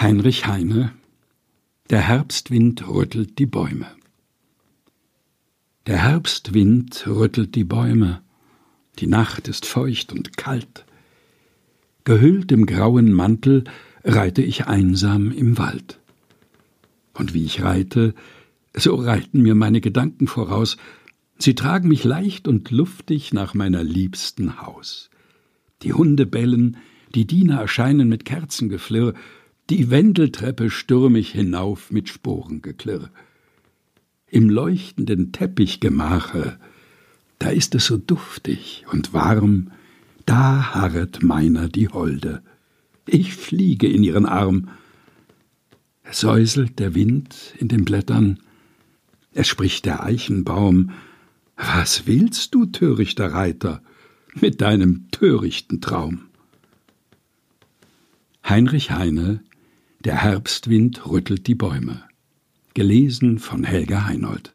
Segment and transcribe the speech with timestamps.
[0.00, 0.92] Heinrich Heine
[1.90, 3.88] Der Herbstwind rüttelt die Bäume.
[5.88, 8.22] Der Herbstwind rüttelt die Bäume,
[9.00, 10.84] die Nacht ist feucht und kalt.
[12.04, 13.64] Gehüllt im grauen Mantel
[14.04, 15.98] reite ich einsam im Wald.
[17.12, 18.14] Und wie ich reite,
[18.74, 20.76] so reiten mir meine Gedanken voraus,
[21.38, 25.10] sie tragen mich leicht und luftig nach meiner liebsten Haus.
[25.82, 26.76] Die Hunde bellen,
[27.16, 29.14] die Diener erscheinen mit Kerzengeflirr,
[29.70, 33.10] die Wendeltreppe stürm ich hinauf mit Sporengeklirr.
[34.26, 36.58] Im leuchtenden Teppichgemache,
[37.38, 39.70] da ist es so duftig und warm,
[40.26, 42.42] da harret meiner die Holde.
[43.06, 44.68] Ich fliege in ihren Arm.
[46.02, 48.38] Es säuselt der Wind in den Blättern,
[49.32, 50.90] es spricht der Eichenbaum.
[51.56, 53.82] Was willst du, törichter Reiter,
[54.34, 56.22] mit deinem törichten Traum?
[58.44, 59.40] Heinrich Heine
[60.08, 62.02] der Herbstwind rüttelt die Bäume.
[62.72, 64.46] Gelesen von Helga Heinold.